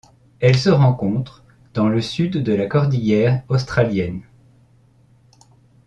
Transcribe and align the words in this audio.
Elle 0.39 0.57
se 0.57 0.71
rencontre 0.71 1.43
dans 1.75 1.87
le 1.87 2.01
Sud 2.01 2.37
de 2.41 2.53
la 2.55 2.65
cordillère 2.65 3.43
australienne. 3.49 4.23